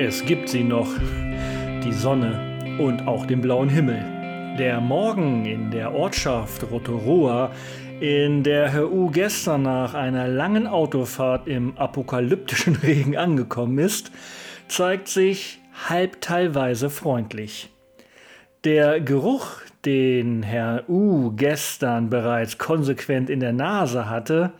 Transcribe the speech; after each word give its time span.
Es 0.00 0.24
gibt 0.26 0.48
sie 0.48 0.64
noch, 0.64 0.88
die 1.84 1.92
Sonne 1.92 2.78
und 2.80 3.06
auch 3.06 3.26
den 3.26 3.40
blauen 3.40 3.68
Himmel. 3.68 4.56
Der 4.58 4.80
Morgen 4.80 5.44
in 5.44 5.70
der 5.70 5.94
Ortschaft 5.94 6.68
Rotoroa, 6.68 7.52
in 8.00 8.42
der 8.42 8.72
Herr 8.72 8.92
U 8.92 9.08
gestern 9.08 9.62
nach 9.62 9.94
einer 9.94 10.26
langen 10.26 10.66
Autofahrt 10.66 11.46
im 11.46 11.78
apokalyptischen 11.78 12.74
Regen 12.82 13.16
angekommen 13.16 13.78
ist, 13.78 14.10
zeigt 14.66 15.06
sich 15.06 15.60
halb 15.88 16.20
teilweise 16.20 16.90
freundlich. 16.90 17.70
Der 18.64 19.00
Geruch, 19.00 19.60
den 19.84 20.42
Herr 20.42 20.88
U 20.88 21.30
gestern 21.36 22.10
bereits 22.10 22.58
konsequent 22.58 23.30
in 23.30 23.38
der 23.38 23.52
Nase 23.52 24.10
hatte, 24.10 24.54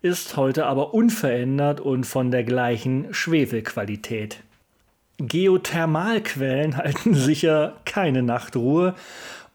ist 0.00 0.36
heute 0.36 0.66
aber 0.66 0.94
unverändert 0.94 1.80
und 1.80 2.04
von 2.04 2.30
der 2.30 2.44
gleichen 2.44 3.12
Schwefelqualität. 3.12 4.44
Geothermalquellen 5.18 6.76
halten 6.76 7.14
sicher 7.14 7.74
keine 7.84 8.22
Nachtruhe. 8.22 8.94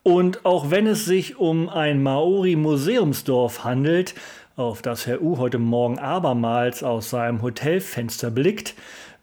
Und 0.04 0.46
auch 0.46 0.72
wenn 0.72 0.88
es 0.88 1.06
sich 1.06 1.38
um 1.38 1.70
ein 1.70 2.02
Maori-Museumsdorf 2.02 3.64
handelt, 3.64 4.16
auf 4.56 4.82
das 4.82 5.08
Herr 5.08 5.22
U 5.22 5.38
heute 5.38 5.60
Morgen 5.60 6.00
abermals 6.00 6.84
aus 6.84 7.10
seinem 7.10 7.42
Hotelfenster 7.42 8.32
blickt, 8.32 8.74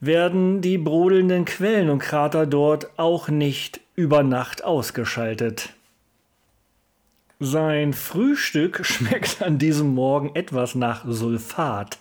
werden 0.01 0.61
die 0.61 0.79
brodelnden 0.79 1.45
Quellen 1.45 1.91
und 1.91 1.99
Krater 1.99 2.47
dort 2.47 2.99
auch 2.99 3.29
nicht 3.29 3.81
über 3.97 4.23
Nacht 4.23 4.63
ausgeschaltet. 4.63 5.71
Sein 7.41 7.93
Frühstück 7.93 8.81
schmeckt 8.87 9.43
an 9.43 9.59
diesem 9.59 9.95
Morgen 9.95 10.31
etwas 10.35 10.75
nach 10.75 11.05
Sulfat. 11.07 11.99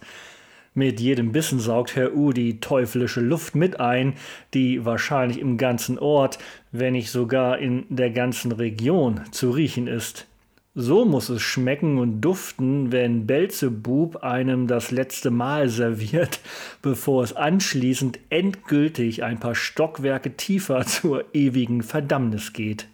Mit 0.78 1.00
jedem 1.00 1.32
Bissen 1.32 1.60
saugt 1.60 1.96
Herr 1.96 2.16
U 2.16 2.32
die 2.34 2.60
teuflische 2.60 3.20
Luft 3.20 3.56
mit 3.56 3.80
ein, 3.80 4.14
die 4.54 4.86
wahrscheinlich 4.86 5.40
im 5.40 5.58
ganzen 5.58 5.98
Ort, 5.98 6.38
wenn 6.72 6.94
nicht 6.94 7.10
sogar 7.10 7.58
in 7.58 7.88
der 7.90 8.12
ganzen 8.12 8.52
Region 8.52 9.22
zu 9.32 9.50
riechen 9.50 9.88
ist. 9.88 10.28
So 10.76 11.04
muss 11.04 11.30
es 11.30 11.42
schmecken 11.42 11.98
und 11.98 12.22
duften, 12.22 12.92
wenn 12.92 13.26
Belzebub 13.26 14.18
einem 14.18 14.68
das 14.68 14.92
letzte 14.92 15.32
Mal 15.32 15.68
serviert, 15.70 16.42
bevor 16.84 17.24
es 17.24 17.36
anschließend 17.36 18.20
endgültig 18.30 19.24
ein 19.24 19.40
paar 19.40 19.56
Stockwerke 19.56 20.38
tiefer 20.38 20.82
zur 20.86 21.26
ewigen 21.34 21.82
Verdammnis 21.82 22.54
geht. 22.54 22.88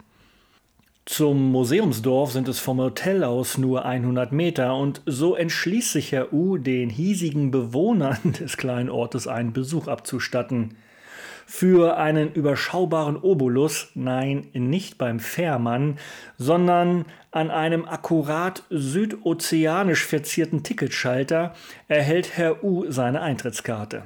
Zum 1.05 1.51
Museumsdorf 1.51 2.31
sind 2.31 2.47
es 2.47 2.59
vom 2.59 2.79
Hotel 2.79 3.25
aus 3.25 3.57
nur 3.57 3.83
100 3.83 4.31
Meter 4.31 4.77
und 4.77 5.01
so 5.05 5.35
entschließt 5.35 5.91
sich 5.91 6.13
Herr 6.13 6.31
U, 6.31 6.57
den 6.57 6.89
hiesigen 6.89 7.51
Bewohnern 7.51 8.17
des 8.39 8.55
kleinen 8.55 8.89
Ortes 8.89 9.27
einen 9.27 9.51
Besuch 9.51 9.89
abzustatten. 9.89 10.77
Für 11.45 11.97
einen 11.97 12.31
überschaubaren 12.31 13.17
Obolus, 13.17 13.89
nein, 13.95 14.47
nicht 14.53 14.97
beim 14.97 15.19
Fährmann, 15.19 15.97
sondern 16.37 17.03
an 17.31 17.51
einem 17.51 17.85
akkurat 17.85 18.63
südozeanisch 18.69 20.05
verzierten 20.05 20.63
Ticketschalter 20.63 21.53
erhält 21.89 22.37
Herr 22.37 22.63
U 22.63 22.89
seine 22.89 23.19
Eintrittskarte. 23.19 24.03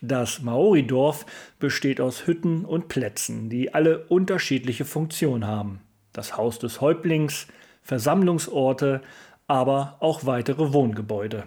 Das 0.00 0.40
Maoridorf 0.40 1.26
besteht 1.58 2.00
aus 2.00 2.26
Hütten 2.26 2.64
und 2.64 2.88
Plätzen, 2.88 3.50
die 3.50 3.74
alle 3.74 4.06
unterschiedliche 4.06 4.86
Funktion 4.86 5.46
haben 5.46 5.80
das 6.12 6.36
Haus 6.36 6.58
des 6.58 6.80
Häuptlings, 6.80 7.46
Versammlungsorte, 7.82 9.00
aber 9.46 9.96
auch 10.00 10.26
weitere 10.26 10.72
Wohngebäude. 10.72 11.44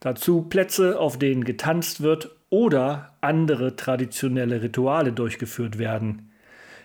Dazu 0.00 0.42
Plätze, 0.42 0.98
auf 0.98 1.18
denen 1.18 1.44
getanzt 1.44 2.02
wird 2.02 2.30
oder 2.50 3.14
andere 3.20 3.76
traditionelle 3.76 4.62
Rituale 4.62 5.12
durchgeführt 5.12 5.78
werden. 5.78 6.30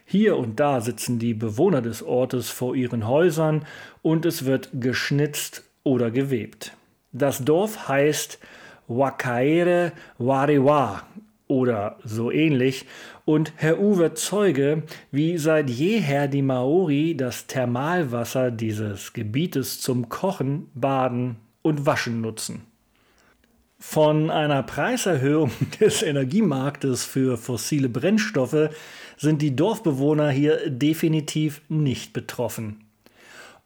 Hier 0.06 0.38
und 0.38 0.59
da 0.59 0.81
sitzen 0.81 1.19
die 1.19 1.34
Bewohner 1.34 1.81
des 1.81 2.02
Ortes 2.02 2.50
vor 2.50 2.75
ihren 2.75 3.08
Häusern 3.08 3.66
und 4.02 4.25
es 4.25 4.46
wird 4.46 4.69
geschnitzt 4.74 5.64
oder 5.84 6.12
gewebt. 6.12 6.74
Das 7.12 7.46
Dorf 7.46 7.88
heißt 7.88 8.40
Wakaere 8.88 9.91
Wariwa 10.18 11.03
oder 11.50 11.98
so 12.06 12.32
ähnlich. 12.32 12.86
Und 13.26 13.52
Herr 13.58 13.82
U 13.82 13.98
wird 13.98 14.18
Zeuge, 14.18 14.84
wie 15.12 15.38
seit 15.38 15.70
jeher 15.70 16.30
die 16.30 16.42
Maori 16.42 17.18
das 17.18 17.48
Thermalwasser 17.48 18.52
dieses 18.52 19.12
Gebietes 19.12 19.82
zum 19.82 20.08
Kochen, 20.08 20.70
Baden 20.74 21.36
und 21.62 21.86
Waschen 21.86 22.22
nutzen. 22.22 22.62
Von 23.80 24.30
einer 24.30 24.64
Preiserhöhung 24.64 25.52
des 25.80 26.04
Energiemarktes 26.04 27.04
für 27.04 27.38
fossile 27.38 27.90
Brennstoffe 27.90 28.70
sind 29.18 29.42
die 29.42 29.56
Dorfbewohner 29.56 30.30
hier 30.30 30.70
definitiv 30.70 31.62
nicht 31.68 32.14
betroffen. 32.14 32.89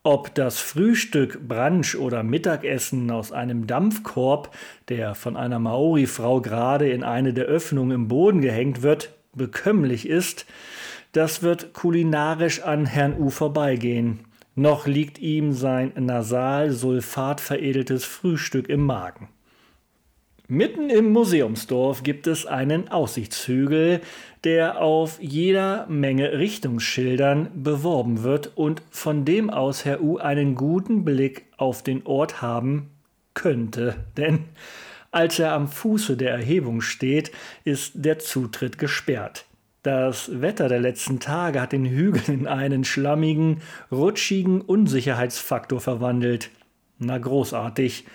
Ob 0.05 0.35
das 0.35 0.59
Frühstück, 0.59 1.47
Brunch 1.47 1.95
oder 1.97 2.23
Mittagessen 2.23 3.09
aus 3.09 3.31
einem 3.31 3.67
Dampfkorb, 3.67 4.53
der 4.89 5.15
von 5.15 5.37
einer 5.37 5.59
Maori-Frau 5.59 6.41
gerade 6.41 6.89
in 6.89 7.05
eine 7.05 7.33
der 7.33 7.45
Öffnungen 7.45 7.91
im 7.95 8.07
Boden 8.09 8.41
gehängt 8.41 8.81
wird, 8.81 9.13
bekömmlich 9.33 10.09
ist, 10.09 10.45
das 11.13 11.41
wird 11.41 11.73
kulinarisch 11.73 12.63
an 12.63 12.85
Herrn 12.85 13.17
U 13.17 13.29
vorbeigehen. 13.29 14.25
Noch 14.55 14.87
liegt 14.87 15.19
ihm 15.19 15.53
sein 15.53 15.93
nasal 15.95 16.71
sulfatveredeltes 16.71 18.03
Frühstück 18.03 18.67
im 18.67 18.85
Magen. 18.85 19.29
Mitten 20.49 20.89
im 20.89 21.13
Museumsdorf 21.13 22.03
gibt 22.03 22.27
es 22.27 22.45
einen 22.45 22.89
Aussichtshügel, 22.89 24.01
der 24.43 24.81
auf 24.81 25.21
jeder 25.21 25.85
Menge 25.87 26.37
Richtungsschildern 26.37 27.49
beworben 27.55 28.23
wird 28.23 28.51
und 28.55 28.81
von 28.89 29.23
dem 29.23 29.49
aus 29.49 29.85
Herr 29.85 30.01
U 30.01 30.17
einen 30.17 30.55
guten 30.55 31.05
Blick 31.05 31.45
auf 31.57 31.81
den 31.81 32.05
Ort 32.05 32.41
haben 32.41 32.89
könnte. 33.33 33.95
Denn 34.17 34.45
als 35.11 35.39
er 35.39 35.53
am 35.53 35.67
Fuße 35.67 36.17
der 36.17 36.31
Erhebung 36.31 36.81
steht, 36.81 37.31
ist 37.63 37.93
der 37.95 38.19
Zutritt 38.19 38.77
gesperrt. 38.77 39.45
Das 39.81 40.41
Wetter 40.41 40.69
der 40.69 40.79
letzten 40.79 41.19
Tage 41.19 41.61
hat 41.61 41.71
den 41.71 41.85
Hügel 41.85 42.21
in 42.27 42.47
einen 42.47 42.83
schlammigen, 42.83 43.61
rutschigen 43.91 44.61
Unsicherheitsfaktor 44.61 45.81
verwandelt. 45.81 46.49
Na 46.99 47.17
großartig. 47.17 48.05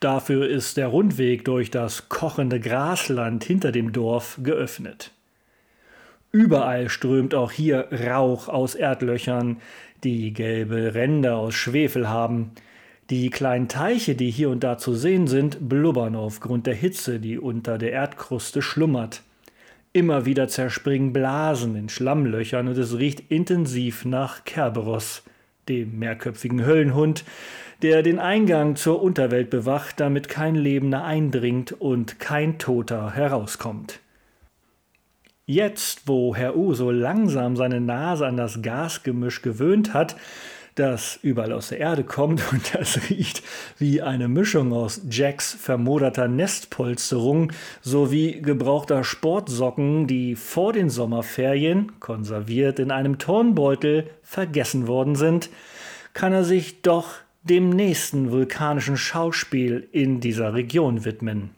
Dafür 0.00 0.48
ist 0.48 0.78
der 0.78 0.88
Rundweg 0.88 1.44
durch 1.44 1.70
das 1.70 2.08
kochende 2.08 2.58
Grasland 2.58 3.44
hinter 3.44 3.72
dem 3.72 3.92
Dorf 3.92 4.38
geöffnet. 4.42 5.12
Überall 6.32 6.88
strömt 6.88 7.34
auch 7.34 7.50
hier 7.50 7.88
Rauch 7.90 8.48
aus 8.48 8.76
Erdlöchern, 8.76 9.56
die 10.04 10.32
gelbe 10.32 10.94
Ränder 10.94 11.36
aus 11.36 11.54
Schwefel 11.54 12.08
haben. 12.08 12.52
Die 13.10 13.30
kleinen 13.30 13.66
Teiche, 13.66 14.14
die 14.14 14.30
hier 14.30 14.50
und 14.50 14.62
da 14.62 14.78
zu 14.78 14.94
sehen 14.94 15.26
sind, 15.26 15.68
blubbern 15.68 16.14
aufgrund 16.14 16.68
der 16.68 16.74
Hitze, 16.74 17.18
die 17.18 17.38
unter 17.38 17.78
der 17.78 17.90
Erdkruste 17.90 18.62
schlummert. 18.62 19.22
Immer 19.92 20.24
wieder 20.24 20.46
zerspringen 20.46 21.12
Blasen 21.12 21.74
in 21.74 21.88
Schlammlöchern 21.88 22.68
und 22.68 22.78
es 22.78 22.96
riecht 22.96 23.32
intensiv 23.32 24.04
nach 24.04 24.44
Kerberos, 24.44 25.24
dem 25.68 25.98
mehrköpfigen 25.98 26.64
Höllenhund, 26.64 27.24
der 27.82 28.04
den 28.04 28.20
Eingang 28.20 28.76
zur 28.76 29.02
Unterwelt 29.02 29.50
bewacht, 29.50 29.98
damit 29.98 30.28
kein 30.28 30.54
Lebender 30.54 31.02
eindringt 31.02 31.72
und 31.72 32.20
kein 32.20 32.58
Toter 32.58 33.14
herauskommt. 33.14 33.98
Jetzt, 35.50 36.02
wo 36.06 36.36
Herr 36.36 36.56
U 36.56 36.74
so 36.74 36.92
langsam 36.92 37.56
seine 37.56 37.80
Nase 37.80 38.24
an 38.24 38.36
das 38.36 38.62
Gasgemisch 38.62 39.42
gewöhnt 39.42 39.92
hat, 39.92 40.14
das 40.76 41.18
überall 41.22 41.52
aus 41.52 41.70
der 41.70 41.80
Erde 41.80 42.04
kommt 42.04 42.40
und 42.52 42.72
das 42.72 43.10
riecht 43.10 43.42
wie 43.76 44.00
eine 44.00 44.28
Mischung 44.28 44.72
aus 44.72 45.00
Jacks 45.10 45.52
vermoderter 45.52 46.28
Nestpolsterung 46.28 47.50
sowie 47.80 48.40
gebrauchter 48.40 49.02
Sportsocken, 49.02 50.06
die 50.06 50.36
vor 50.36 50.72
den 50.72 50.88
Sommerferien, 50.88 51.98
konserviert 51.98 52.78
in 52.78 52.92
einem 52.92 53.18
Turnbeutel, 53.18 54.08
vergessen 54.22 54.86
worden 54.86 55.16
sind, 55.16 55.50
kann 56.14 56.32
er 56.32 56.44
sich 56.44 56.82
doch 56.82 57.14
dem 57.42 57.70
nächsten 57.70 58.30
vulkanischen 58.30 58.96
Schauspiel 58.96 59.88
in 59.90 60.20
dieser 60.20 60.54
Region 60.54 61.04
widmen. 61.04 61.50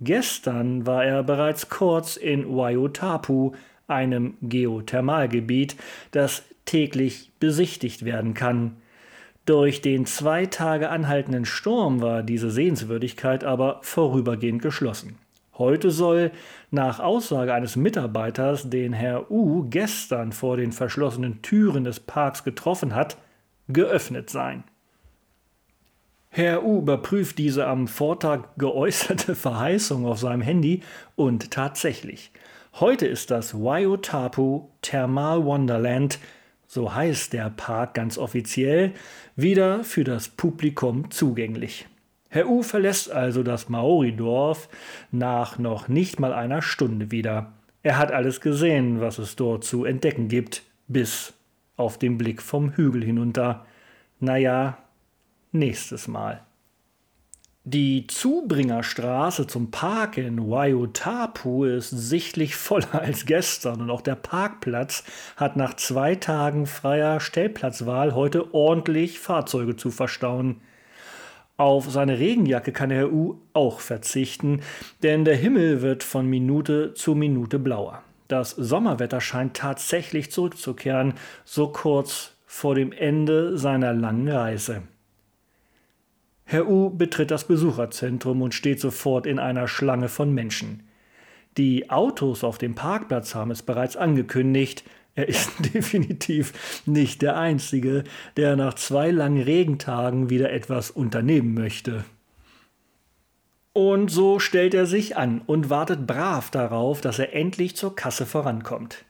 Gestern 0.00 0.86
war 0.86 1.04
er 1.04 1.22
bereits 1.22 1.68
kurz 1.68 2.16
in 2.16 2.56
Waiutapu, 2.56 3.52
einem 3.86 4.34
Geothermalgebiet, 4.40 5.76
das 6.10 6.44
täglich 6.64 7.32
besichtigt 7.38 8.04
werden 8.04 8.34
kann. 8.34 8.76
Durch 9.44 9.82
den 9.82 10.06
zwei 10.06 10.46
Tage 10.46 10.90
anhaltenden 10.90 11.44
Sturm 11.44 12.00
war 12.00 12.22
diese 12.22 12.50
Sehenswürdigkeit 12.50 13.44
aber 13.44 13.80
vorübergehend 13.82 14.62
geschlossen. 14.62 15.18
Heute 15.58 15.90
soll, 15.90 16.30
nach 16.70 17.00
Aussage 17.00 17.52
eines 17.52 17.76
Mitarbeiters, 17.76 18.70
den 18.70 18.94
Herr 18.94 19.30
U 19.30 19.66
gestern 19.68 20.32
vor 20.32 20.56
den 20.56 20.72
verschlossenen 20.72 21.42
Türen 21.42 21.84
des 21.84 22.00
Parks 22.00 22.44
getroffen 22.44 22.94
hat, 22.94 23.18
geöffnet 23.68 24.30
sein. 24.30 24.64
Herr 26.32 26.64
U 26.64 26.78
überprüft 26.78 27.38
diese 27.38 27.66
am 27.66 27.88
Vortag 27.88 28.50
geäußerte 28.56 29.34
Verheißung 29.34 30.06
auf 30.06 30.20
seinem 30.20 30.42
Handy 30.42 30.82
und 31.16 31.50
tatsächlich. 31.50 32.30
Heute 32.74 33.08
ist 33.08 33.32
das 33.32 33.52
Waiutapu 33.52 34.68
Thermal 34.80 35.44
Wonderland, 35.44 36.20
so 36.68 36.94
heißt 36.94 37.32
der 37.32 37.50
Park 37.50 37.94
ganz 37.94 38.16
offiziell, 38.16 38.92
wieder 39.34 39.82
für 39.82 40.04
das 40.04 40.28
Publikum 40.28 41.10
zugänglich. 41.10 41.88
Herr 42.28 42.48
U 42.48 42.62
verlässt 42.62 43.10
also 43.10 43.42
das 43.42 43.68
Maori-Dorf 43.68 44.68
nach 45.10 45.58
noch 45.58 45.88
nicht 45.88 46.20
mal 46.20 46.32
einer 46.32 46.62
Stunde 46.62 47.10
wieder. 47.10 47.54
Er 47.82 47.98
hat 47.98 48.12
alles 48.12 48.40
gesehen, 48.40 49.00
was 49.00 49.18
es 49.18 49.34
dort 49.34 49.64
zu 49.64 49.84
entdecken 49.84 50.28
gibt, 50.28 50.62
bis 50.86 51.32
auf 51.76 51.98
den 51.98 52.18
Blick 52.18 52.40
vom 52.40 52.70
Hügel 52.76 53.02
hinunter. 53.02 53.66
Naja, 54.20 54.78
nächstes 55.52 56.08
Mal. 56.08 56.42
Die 57.64 58.06
Zubringerstraße 58.06 59.46
zum 59.46 59.70
Park 59.70 60.16
in 60.16 60.50
Waiutapu 60.50 61.64
ist 61.64 61.90
sichtlich 61.90 62.56
voller 62.56 62.94
als 63.02 63.26
gestern 63.26 63.82
und 63.82 63.90
auch 63.90 64.00
der 64.00 64.14
Parkplatz 64.14 65.04
hat 65.36 65.56
nach 65.56 65.74
zwei 65.74 66.14
Tagen 66.14 66.66
freier 66.66 67.20
Stellplatzwahl 67.20 68.14
heute 68.14 68.54
ordentlich 68.54 69.20
Fahrzeuge 69.20 69.76
zu 69.76 69.90
verstauen. 69.90 70.62
Auf 71.58 71.90
seine 71.90 72.18
Regenjacke 72.18 72.72
kann 72.72 72.90
Herr 72.90 73.12
U 73.12 73.42
auch 73.52 73.80
verzichten, 73.80 74.62
denn 75.02 75.26
der 75.26 75.36
Himmel 75.36 75.82
wird 75.82 76.02
von 76.02 76.26
Minute 76.26 76.94
zu 76.94 77.14
Minute 77.14 77.58
blauer. 77.58 78.02
Das 78.28 78.52
Sommerwetter 78.52 79.20
scheint 79.20 79.54
tatsächlich 79.58 80.30
zurückzukehren, 80.30 81.12
so 81.44 81.68
kurz 81.68 82.32
vor 82.46 82.74
dem 82.74 82.92
Ende 82.92 83.58
seiner 83.58 83.92
langen 83.92 84.28
Reise. 84.28 84.82
Herr 86.50 86.68
U 86.68 86.90
betritt 86.90 87.30
das 87.30 87.44
Besucherzentrum 87.44 88.42
und 88.42 88.54
steht 88.54 88.80
sofort 88.80 89.24
in 89.24 89.38
einer 89.38 89.68
Schlange 89.68 90.08
von 90.08 90.34
Menschen. 90.34 90.82
Die 91.56 91.90
Autos 91.90 92.42
auf 92.42 92.58
dem 92.58 92.74
Parkplatz 92.74 93.36
haben 93.36 93.52
es 93.52 93.62
bereits 93.62 93.96
angekündigt. 93.96 94.82
Er 95.14 95.28
ist 95.28 95.52
definitiv 95.74 96.82
nicht 96.86 97.22
der 97.22 97.36
Einzige, 97.38 98.02
der 98.36 98.56
nach 98.56 98.74
zwei 98.74 99.12
langen 99.12 99.40
Regentagen 99.40 100.28
wieder 100.28 100.50
etwas 100.50 100.90
unternehmen 100.90 101.54
möchte. 101.54 102.04
Und 103.72 104.10
so 104.10 104.40
stellt 104.40 104.74
er 104.74 104.86
sich 104.86 105.16
an 105.16 105.42
und 105.46 105.70
wartet 105.70 106.04
brav 106.04 106.50
darauf, 106.50 107.00
dass 107.00 107.20
er 107.20 107.32
endlich 107.32 107.76
zur 107.76 107.94
Kasse 107.94 108.26
vorankommt. 108.26 109.04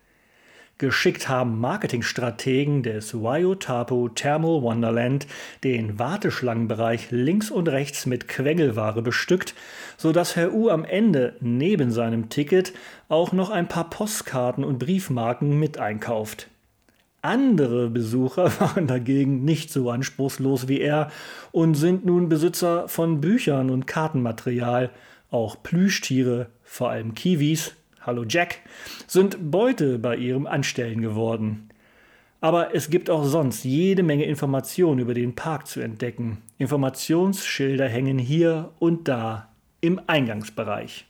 Geschickt 0.81 1.29
haben 1.29 1.61
Marketingstrategen 1.61 2.82
des 2.82 3.12
Waiutapu 3.12 4.09
Thermal 4.09 4.62
Wonderland 4.62 5.27
den 5.62 5.99
Warteschlangenbereich 5.99 7.11
links 7.11 7.50
und 7.50 7.69
rechts 7.69 8.06
mit 8.06 8.29
Quengelware 8.29 9.03
bestückt, 9.03 9.55
sodass 9.99 10.37
Herr 10.37 10.55
U 10.55 10.71
am 10.71 10.87
Ende 10.87 11.37
neben 11.41 11.91
seinem 11.91 12.31
Ticket 12.31 12.73
auch 13.11 13.32
noch 13.32 13.50
ein 13.50 13.69
paar 13.69 13.91
Postkarten 13.91 14.65
und 14.65 14.79
Briefmarken 14.79 15.59
mit 15.59 15.77
einkauft. 15.77 16.49
Andere 17.21 17.91
Besucher 17.91 18.44
waren 18.61 18.87
dagegen 18.87 19.44
nicht 19.44 19.71
so 19.71 19.91
anspruchslos 19.91 20.67
wie 20.67 20.81
er 20.81 21.11
und 21.53 21.75
sind 21.75 22.06
nun 22.06 22.31
Besitzer 22.31 22.88
von 22.88 23.21
Büchern 23.21 23.69
und 23.69 23.87
Kartenmaterial, 23.87 24.88
auch 25.31 25.62
Plüschtiere, 25.62 26.47
vor 26.62 26.88
allem 26.88 27.12
Kiwis, 27.12 27.75
Hallo 28.02 28.25
Jack, 28.26 28.61
sind 29.06 29.50
Beute 29.50 29.99
bei 29.99 30.17
ihrem 30.17 30.47
Anstellen 30.47 31.02
geworden. 31.02 31.69
Aber 32.41 32.75
es 32.75 32.88
gibt 32.88 33.11
auch 33.11 33.25
sonst 33.25 33.62
jede 33.64 34.02
Menge 34.02 34.25
Informationen 34.25 35.00
über 35.00 35.12
den 35.12 35.35
Park 35.35 35.67
zu 35.67 35.81
entdecken. 35.81 36.38
Informationsschilder 36.56 37.87
hängen 37.87 38.19
hier 38.19 38.70
und 38.79 39.06
da 39.06 39.50
im 39.82 40.00
Eingangsbereich. 40.06 41.05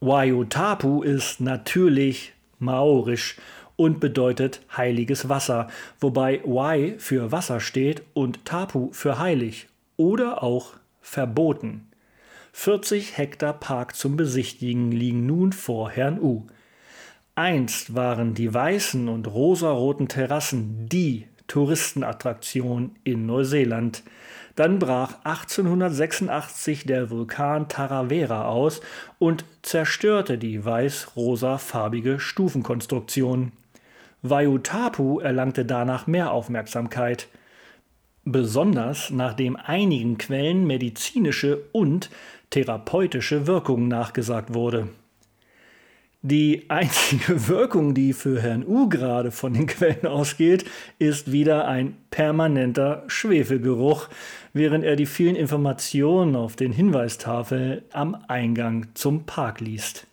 Waiutapu 0.00 1.02
ist 1.02 1.40
natürlich 1.40 2.32
maorisch 2.58 3.36
und 3.76 4.00
bedeutet 4.00 4.62
heiliges 4.76 5.28
Wasser, 5.28 5.68
wobei 6.00 6.40
Wai 6.44 6.96
für 6.98 7.30
Wasser 7.30 7.60
steht 7.60 8.02
und 8.12 8.44
Tapu 8.44 8.90
für 8.90 9.20
heilig 9.20 9.68
oder 9.96 10.42
auch 10.42 10.72
verboten. 11.00 11.85
40 12.58 13.18
Hektar 13.18 13.52
Park 13.52 13.94
zum 13.94 14.16
Besichtigen 14.16 14.90
liegen 14.90 15.26
nun 15.26 15.52
vor 15.52 15.90
Herrn 15.90 16.18
U. 16.18 16.46
Einst 17.34 17.94
waren 17.94 18.32
die 18.32 18.52
weißen 18.52 19.08
und 19.08 19.28
rosaroten 19.28 20.08
Terrassen 20.08 20.88
die 20.88 21.26
Touristenattraktion 21.48 22.96
in 23.04 23.26
Neuseeland. 23.26 24.02
Dann 24.56 24.78
brach 24.78 25.16
1886 25.22 26.86
der 26.86 27.10
Vulkan 27.10 27.68
Taravera 27.68 28.48
aus 28.48 28.80
und 29.18 29.44
zerstörte 29.60 30.38
die 30.38 30.64
weiß-rosafarbige 30.64 32.18
Stufenkonstruktion. 32.18 33.52
Waiutapu 34.22 35.20
erlangte 35.20 35.66
danach 35.66 36.06
mehr 36.06 36.32
Aufmerksamkeit 36.32 37.28
besonders 38.26 39.10
nachdem 39.10 39.56
einigen 39.56 40.18
Quellen 40.18 40.66
medizinische 40.66 41.62
und 41.72 42.10
therapeutische 42.50 43.46
Wirkung 43.46 43.88
nachgesagt 43.88 44.54
wurde. 44.54 44.88
Die 46.22 46.64
einzige 46.68 47.48
Wirkung, 47.48 47.94
die 47.94 48.12
für 48.12 48.42
Herrn 48.42 48.66
U 48.66 48.88
gerade 48.88 49.30
von 49.30 49.54
den 49.54 49.66
Quellen 49.66 50.06
ausgeht, 50.06 50.64
ist 50.98 51.30
wieder 51.30 51.68
ein 51.68 51.96
permanenter 52.10 53.04
Schwefelgeruch, 53.06 54.08
während 54.52 54.84
er 54.84 54.96
die 54.96 55.06
vielen 55.06 55.36
Informationen 55.36 56.34
auf 56.34 56.56
den 56.56 56.72
Hinweistafeln 56.72 57.82
am 57.92 58.16
Eingang 58.26 58.88
zum 58.94 59.24
Park 59.24 59.60
liest. 59.60 60.06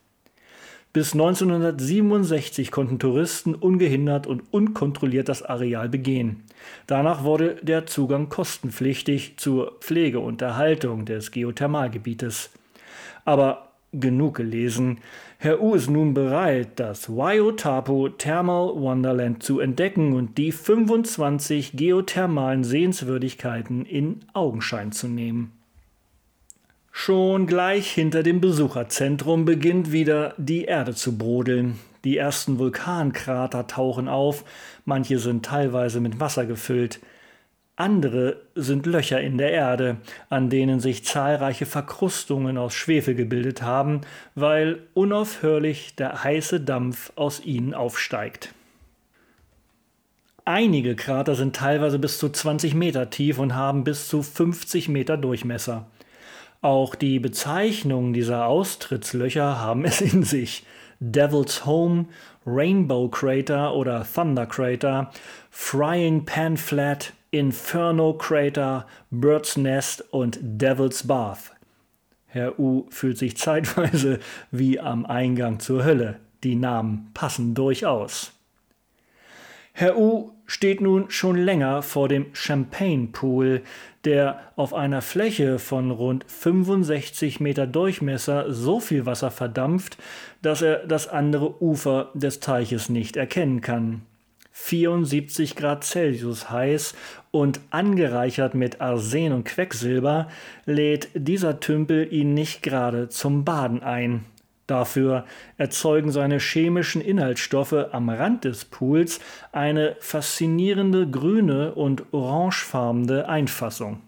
Bis 0.94 1.14
1967 1.14 2.70
konnten 2.70 3.00
Touristen 3.00 3.56
ungehindert 3.56 4.28
und 4.28 4.44
unkontrolliert 4.52 5.28
das 5.28 5.42
Areal 5.42 5.90
begehen. 5.90 6.44
Danach 6.86 7.24
wurde 7.24 7.56
der 7.64 7.88
Zugang 7.88 8.30
kostenpflichtig 8.30 9.38
zur 9.38 9.80
Pflege 9.80 10.20
und 10.20 10.44
Erhaltung 10.44 11.06
des 11.06 11.32
Geothermalgebietes. 11.32 12.52
Aber 13.26 13.70
genug 13.92 14.36
gelesen. 14.36 15.00
Herr 15.40 15.64
U 15.64 15.74
ist 15.74 15.90
nun 15.90 16.14
bereit, 16.14 16.80
das 16.80 17.10
Waiutapu 17.10 18.10
Thermal 18.10 18.76
Wonderland 18.76 19.42
zu 19.42 19.60
entdecken 19.60 20.14
und 20.14 20.38
die 20.38 20.52
25 20.52 21.72
geothermalen 21.76 22.64
Sehenswürdigkeiten 22.64 23.86
in 23.86 24.20
Augenschein 24.34 24.92
zu 24.92 25.08
nehmen. 25.08 25.63
Schon 26.96 27.48
gleich 27.48 27.92
hinter 27.92 28.22
dem 28.22 28.40
Besucherzentrum 28.40 29.46
beginnt 29.46 29.92
wieder 29.92 30.36
die 30.38 30.66
Erde 30.66 30.94
zu 30.94 31.18
brodeln. 31.18 31.80
Die 32.06 32.18
ersten 32.18 32.60
Vulkankrater 32.60 33.66
tauchen 33.66 34.08
auf, 34.08 34.46
manche 34.86 35.18
sind 35.18 35.44
teilweise 35.44 36.00
mit 36.00 36.20
Wasser 36.20 36.46
gefüllt. 36.46 37.00
Andere 37.76 38.42
sind 38.54 38.86
Löcher 38.86 39.20
in 39.20 39.40
der 39.40 39.52
Erde, 39.52 39.98
an 40.30 40.52
denen 40.52 40.80
sich 40.80 41.04
zahlreiche 41.04 41.66
Verkrustungen 41.66 42.60
aus 42.60 42.76
Schwefel 42.76 43.16
gebildet 43.16 43.64
haben, 43.64 44.02
weil 44.36 44.84
unaufhörlich 44.94 45.96
der 45.96 46.24
heiße 46.24 46.62
Dampf 46.62 47.12
aus 47.16 47.44
ihnen 47.44 47.74
aufsteigt. 47.74 48.54
Einige 50.46 50.96
Krater 50.96 51.34
sind 51.34 51.56
teilweise 51.56 51.98
bis 51.98 52.20
zu 52.20 52.30
20 52.30 52.76
Meter 52.76 53.10
tief 53.10 53.40
und 53.40 53.56
haben 53.56 53.84
bis 53.84 54.08
zu 54.08 54.22
50 54.22 54.90
Meter 54.90 55.18
Durchmesser. 55.18 55.88
Auch 56.64 56.96
die 56.96 57.20
Bezeichnungen 57.20 58.14
dieser 58.14 58.46
Austrittslöcher 58.48 59.60
haben 59.60 59.84
es 59.84 60.00
in 60.00 60.24
sich. 60.24 60.66
Devil's 61.02 61.66
Home, 61.66 62.06
Rainbow 62.46 63.10
Crater 63.10 63.76
oder 63.76 64.08
Thunder 64.12 64.46
Crater, 64.46 65.12
Frying 65.52 66.24
Pan 66.24 66.56
Flat, 66.56 67.12
Inferno 67.32 68.14
Crater, 68.14 68.88
Bird's 69.12 69.58
Nest 69.58 70.06
und 70.14 70.40
Devil's 70.42 71.06
Bath. 71.06 71.52
Herr 72.28 72.58
U 72.58 72.86
fühlt 72.90 73.18
sich 73.18 73.36
zeitweise 73.36 74.22
wie 74.52 74.80
am 74.80 75.06
Eingang 75.06 75.60
zur 75.60 75.84
Hölle. 75.84 76.22
Die 76.46 76.56
Namen 76.56 77.12
passen 77.14 77.56
durchaus. 77.56 78.32
Herr 79.74 79.98
U 79.98 80.32
steht 80.46 80.80
nun 80.80 81.10
schon 81.10 81.36
länger 81.36 81.82
vor 81.82 82.08
dem 82.08 82.28
Champagne 82.34 83.08
Pool, 83.08 83.64
der 84.06 84.40
auf 84.56 84.74
einer 84.74 85.02
Fläche 85.02 85.60
von 85.60 85.92
rund 85.92 86.26
65 86.28 87.40
Meter 87.40 87.68
Durchmesser 87.68 88.52
so 88.52 88.80
viel 88.80 89.06
Wasser 89.06 89.32
verdampft, 89.32 89.98
dass 90.42 90.62
er 90.62 90.86
das 90.86 91.08
andere 91.08 91.62
Ufer 91.62 92.12
des 92.14 92.40
Teiches 92.40 92.90
nicht 92.90 93.16
erkennen 93.16 93.62
kann. 93.62 94.02
74 94.52 95.56
Grad 95.56 95.84
Celsius 95.84 96.50
heiß 96.50 96.94
und 97.32 97.60
angereichert 97.72 98.54
mit 98.54 98.82
Arsen 98.82 99.34
und 99.34 99.46
Quecksilber 99.46 100.28
lädt 100.66 101.10
dieser 101.16 101.60
Tümpel 101.60 102.14
ihn 102.14 102.36
nicht 102.36 102.62
gerade 102.62 103.10
zum 103.10 103.46
Baden 103.46 103.82
ein. 103.82 104.26
Dafür 104.68 105.26
erzeugen 105.58 106.12
seine 106.12 106.40
chemischen 106.40 107.02
Inhaltsstoffe 107.02 107.76
am 107.92 108.10
Rand 108.10 108.46
des 108.46 108.66
Pools 108.66 109.20
eine 109.52 109.98
faszinierende 110.00 111.08
grüne 111.10 111.76
und 111.76 112.14
orangefarbene 112.14 113.28
Einfassung. 113.28 114.02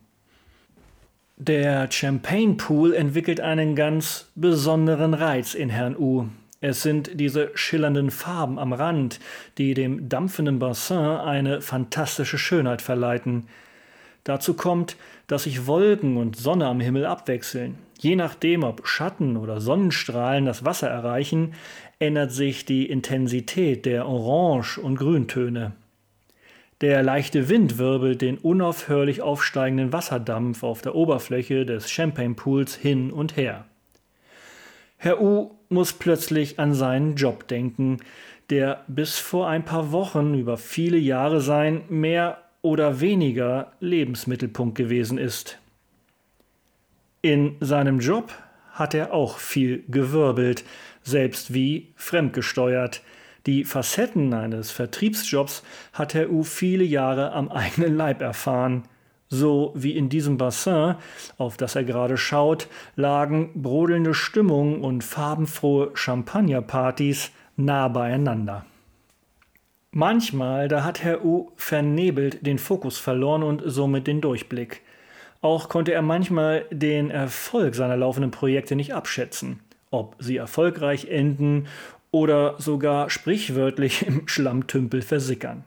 Der 1.37 1.91
Champagne 1.91 2.53
Pool 2.53 2.93
entwickelt 2.93 3.41
einen 3.41 3.75
ganz 3.75 4.31
besonderen 4.35 5.13
Reiz 5.13 5.53
in 5.53 5.69
Herrn 5.69 5.97
U. 5.97 6.27
Es 6.61 6.81
sind 6.81 7.19
diese 7.19 7.51
schillernden 7.55 8.09
Farben 8.09 8.57
am 8.57 8.71
Rand, 8.71 9.19
die 9.57 9.73
dem 9.73 10.07
dampfenden 10.07 10.59
Bassin 10.59 10.97
eine 10.97 11.59
fantastische 11.59 12.37
Schönheit 12.37 12.81
verleiten. 12.81 13.47
Dazu 14.23 14.53
kommt, 14.53 14.95
dass 15.27 15.43
sich 15.43 15.67
Wolken 15.67 16.15
und 16.15 16.37
Sonne 16.37 16.67
am 16.67 16.79
Himmel 16.79 17.05
abwechseln. 17.05 17.77
Je 17.99 18.15
nachdem, 18.15 18.63
ob 18.63 18.87
Schatten 18.87 19.37
oder 19.37 19.61
Sonnenstrahlen 19.61 20.45
das 20.45 20.65
Wasser 20.65 20.89
erreichen, 20.89 21.53
ändert 21.99 22.31
sich 22.31 22.65
die 22.65 22.89
Intensität 22.89 23.85
der 23.85 24.07
Orange- 24.07 24.79
und 24.79 24.97
Grüntöne. 24.97 25.73
Der 26.81 27.03
leichte 27.03 27.47
Wind 27.47 27.77
wirbelt 27.77 28.21
den 28.21 28.37
unaufhörlich 28.37 29.21
aufsteigenden 29.21 29.93
Wasserdampf 29.93 30.61
auf 30.63 30.81
der 30.81 30.93
Oberfläche 30.93 31.65
des 31.65 31.89
Champagne 31.89 32.35
Pools 32.35 32.75
hin 32.75 33.11
und 33.11 33.37
her. 33.37 33.65
Herr 34.97 35.21
U 35.21 35.51
muss 35.69 35.93
plötzlich 35.93 36.59
an 36.59 36.73
seinen 36.73 37.15
Job 37.15 37.47
denken, 37.47 37.97
der 38.49 38.83
bis 38.87 39.17
vor 39.17 39.47
ein 39.47 39.63
paar 39.63 39.91
Wochen 39.91 40.33
über 40.33 40.57
viele 40.57 40.97
Jahre 40.97 41.39
sein 41.41 41.83
mehr 41.89 42.39
oder 42.61 42.99
weniger 42.99 43.71
Lebensmittelpunkt 43.79 44.75
gewesen 44.77 45.17
ist. 45.17 45.59
In 47.25 47.55
seinem 47.59 48.01
Job 48.01 48.31
hat 48.73 48.93
er 48.93 49.11
auch 49.11 49.39
viel 49.39 49.83
gewirbelt, 49.87 50.63
selbst 51.01 51.55
wie 51.55 51.91
fremdgesteuert, 51.95 53.01
die 53.47 53.63
Facetten 53.63 54.31
eines 54.31 54.69
Vertriebsjobs 54.69 55.63
hat 55.93 56.13
Herr 56.13 56.29
U 56.29 56.43
viele 56.43 56.83
Jahre 56.83 57.31
am 57.31 57.49
eigenen 57.49 57.97
Leib 57.97 58.21
erfahren. 58.21 58.83
So 59.27 59.73
wie 59.73 59.97
in 59.97 60.07
diesem 60.07 60.37
Bassin, 60.37 60.97
auf 61.39 61.57
das 61.57 61.75
er 61.75 61.83
gerade 61.83 62.17
schaut, 62.17 62.67
lagen 62.95 63.49
brodelnde 63.55 64.13
Stimmung 64.13 64.83
und 64.83 65.03
farbenfrohe 65.03 65.93
Champagnerpartys 65.95 67.31
nah 67.55 67.87
beieinander. 67.87 68.67
Manchmal, 69.89 70.67
da 70.67 70.83
hat 70.83 71.01
Herr 71.01 71.25
U 71.25 71.49
vernebelt 71.55 72.45
den 72.45 72.59
Fokus 72.59 72.99
verloren 72.99 73.41
und 73.41 73.63
somit 73.65 74.05
den 74.05 74.21
Durchblick. 74.21 74.83
Auch 75.45 75.69
konnte 75.69 75.93
er 75.93 76.01
manchmal 76.01 76.65
den 76.71 77.11
Erfolg 77.11 77.75
seiner 77.75 77.95
laufenden 77.95 78.31
Projekte 78.31 78.75
nicht 78.75 78.95
abschätzen, 78.95 79.59
ob 79.91 80.15
sie 80.17 80.37
erfolgreich 80.37 81.05
enden 81.05 81.67
oder 82.09 82.55
sogar 82.57 83.11
sprichwörtlich 83.11 84.07
im 84.07 84.27
Schlammtümpel 84.27 85.03
versickern. 85.03 85.63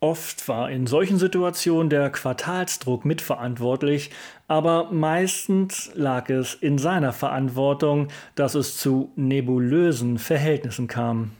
Oft 0.00 0.48
war 0.48 0.72
in 0.72 0.88
solchen 0.88 1.18
Situationen 1.18 1.88
der 1.88 2.10
Quartalsdruck 2.10 3.04
mitverantwortlich, 3.04 4.10
aber 4.48 4.90
meistens 4.90 5.92
lag 5.94 6.28
es 6.28 6.54
in 6.54 6.78
seiner 6.78 7.12
Verantwortung, 7.12 8.08
dass 8.34 8.56
es 8.56 8.76
zu 8.76 9.12
nebulösen 9.14 10.18
Verhältnissen 10.18 10.88
kam. 10.88 11.30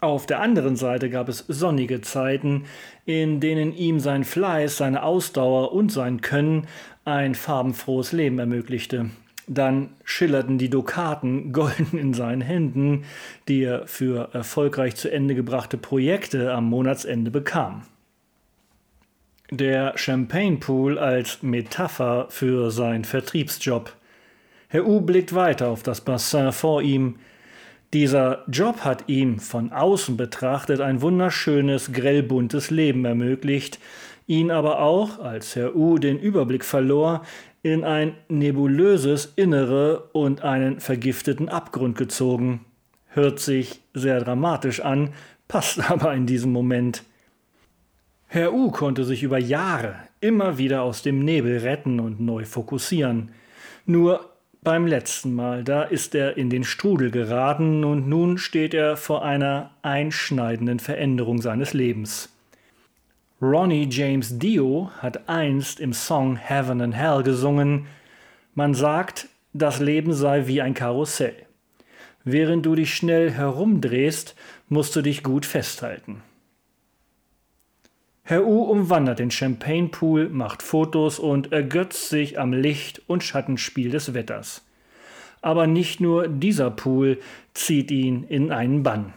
Auf 0.00 0.26
der 0.26 0.40
anderen 0.40 0.76
Seite 0.76 1.08
gab 1.08 1.28
es 1.28 1.44
sonnige 1.48 2.02
Zeiten, 2.02 2.64
in 3.06 3.40
denen 3.40 3.74
ihm 3.74 3.98
sein 3.98 4.24
Fleiß, 4.24 4.76
seine 4.76 5.02
Ausdauer 5.02 5.72
und 5.72 5.90
sein 5.90 6.20
Können 6.20 6.66
ein 7.04 7.34
farbenfrohes 7.34 8.12
Leben 8.12 8.38
ermöglichte. 8.38 9.10
Dann 9.48 9.90
schillerten 10.04 10.58
die 10.58 10.68
Dukaten 10.68 11.52
golden 11.52 11.98
in 11.98 12.12
seinen 12.12 12.42
Händen, 12.42 13.04
die 13.48 13.62
er 13.62 13.86
für 13.86 14.30
erfolgreich 14.34 14.96
zu 14.96 15.10
Ende 15.10 15.34
gebrachte 15.34 15.78
Projekte 15.78 16.52
am 16.52 16.68
Monatsende 16.68 17.30
bekam. 17.30 17.82
Der 19.50 19.96
Champagne 19.96 20.56
Pool 20.56 20.98
als 20.98 21.42
Metapher 21.42 22.26
für 22.30 22.72
seinen 22.72 23.04
Vertriebsjob. 23.04 23.94
Herr 24.68 24.86
U 24.86 25.00
blickt 25.00 25.34
weiter 25.34 25.68
auf 25.68 25.84
das 25.84 26.00
Bassin 26.00 26.50
vor 26.50 26.82
ihm. 26.82 27.20
Dieser 27.92 28.44
Job 28.48 28.80
hat 28.80 29.08
ihm 29.08 29.38
von 29.38 29.72
außen 29.72 30.16
betrachtet 30.16 30.80
ein 30.80 31.02
wunderschönes, 31.02 31.92
grellbuntes 31.92 32.70
Leben 32.70 33.04
ermöglicht, 33.04 33.78
ihn 34.26 34.50
aber 34.50 34.80
auch, 34.80 35.20
als 35.20 35.54
Herr 35.54 35.76
U 35.76 35.98
den 35.98 36.18
Überblick 36.18 36.64
verlor, 36.64 37.22
in 37.62 37.84
ein 37.84 38.14
nebulöses 38.28 39.32
Innere 39.36 40.08
und 40.12 40.42
einen 40.42 40.80
vergifteten 40.80 41.48
Abgrund 41.48 41.96
gezogen. 41.96 42.64
Hört 43.08 43.38
sich 43.40 43.80
sehr 43.94 44.20
dramatisch 44.20 44.80
an, 44.80 45.14
passt 45.48 45.78
aber 45.90 46.12
in 46.14 46.26
diesem 46.26 46.52
Moment. 46.52 47.04
Herr 48.26 48.52
U 48.52 48.72
konnte 48.72 49.04
sich 49.04 49.22
über 49.22 49.38
Jahre 49.38 49.94
immer 50.20 50.58
wieder 50.58 50.82
aus 50.82 51.02
dem 51.02 51.20
Nebel 51.20 51.58
retten 51.58 52.00
und 52.00 52.20
neu 52.20 52.44
fokussieren. 52.44 53.30
Nur 53.84 54.35
beim 54.66 54.88
letzten 54.88 55.32
Mal, 55.32 55.62
da 55.62 55.84
ist 55.84 56.16
er 56.16 56.36
in 56.36 56.50
den 56.50 56.64
Strudel 56.64 57.12
geraten 57.12 57.84
und 57.84 58.08
nun 58.08 58.36
steht 58.36 58.74
er 58.74 58.96
vor 58.96 59.24
einer 59.24 59.70
einschneidenden 59.82 60.80
Veränderung 60.80 61.40
seines 61.40 61.72
Lebens. 61.72 62.34
Ronnie 63.40 63.86
James 63.88 64.40
Dio 64.40 64.90
hat 64.98 65.28
einst 65.28 65.78
im 65.78 65.92
Song 65.92 66.34
Heaven 66.34 66.80
and 66.80 66.96
Hell 66.96 67.22
gesungen, 67.22 67.86
man 68.56 68.74
sagt, 68.74 69.28
das 69.52 69.78
Leben 69.78 70.12
sei 70.12 70.48
wie 70.48 70.60
ein 70.60 70.74
Karussell. 70.74 71.36
Während 72.24 72.66
du 72.66 72.74
dich 72.74 72.92
schnell 72.92 73.30
herumdrehst, 73.30 74.34
musst 74.68 74.96
du 74.96 75.00
dich 75.00 75.22
gut 75.22 75.46
festhalten. 75.46 76.22
Herr 78.28 78.44
U 78.44 78.62
umwandert 78.62 79.20
den 79.20 79.30
Champagne 79.30 79.86
Pool, 79.86 80.28
macht 80.28 80.60
Fotos 80.60 81.20
und 81.20 81.52
ergötzt 81.52 82.08
sich 82.08 82.40
am 82.40 82.52
Licht 82.52 83.00
und 83.06 83.22
Schattenspiel 83.22 83.88
des 83.88 84.14
Wetters. 84.14 84.64
Aber 85.42 85.68
nicht 85.68 86.00
nur 86.00 86.26
dieser 86.26 86.72
Pool 86.72 87.18
zieht 87.54 87.92
ihn 87.92 88.24
in 88.24 88.50
einen 88.50 88.82
Bann. 88.82 89.12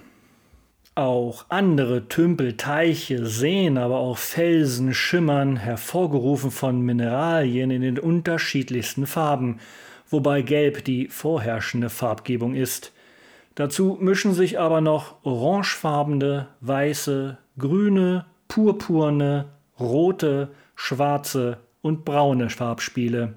Auch 0.93 1.45
andere 1.49 2.07
Tümpel, 2.07 2.55
Teiche, 2.55 3.25
Seen, 3.25 3.79
aber 3.79 3.97
auch 3.97 4.19
Felsen 4.19 4.93
schimmern, 4.93 5.55
hervorgerufen 5.57 6.51
von 6.51 6.79
Mineralien 6.79 7.71
in 7.71 7.81
den 7.81 7.97
unterschiedlichsten 7.97 9.07
Farben, 9.07 9.59
wobei 10.11 10.43
Gelb 10.43 10.85
die 10.85 11.07
vorherrschende 11.07 11.89
Farbgebung 11.89 12.53
ist. 12.53 12.91
Dazu 13.55 13.97
mischen 13.99 14.35
sich 14.35 14.59
aber 14.59 14.81
noch 14.81 15.15
orangefarbene, 15.23 16.49
weiße, 16.61 17.39
grüne, 17.57 18.27
purpurne, 18.49 19.45
rote, 19.79 20.49
schwarze 20.75 21.59
und 21.81 22.03
braune 22.03 22.49
Farbspiele. 22.49 23.35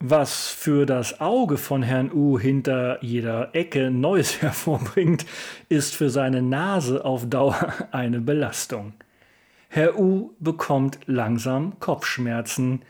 Was 0.00 0.48
für 0.48 0.84
das 0.84 1.20
Auge 1.20 1.56
von 1.56 1.82
Herrn 1.82 2.12
U 2.12 2.38
hinter 2.38 3.02
jeder 3.02 3.54
Ecke 3.54 3.90
Neues 3.90 4.42
hervorbringt, 4.42 5.24
ist 5.68 5.94
für 5.94 6.10
seine 6.10 6.42
Nase 6.42 7.04
auf 7.04 7.28
Dauer 7.28 7.72
eine 7.92 8.20
Belastung. 8.20 8.94
Herr 9.68 9.98
U 9.98 10.30
bekommt 10.40 10.98
langsam 11.06 11.78
Kopfschmerzen. 11.80 12.82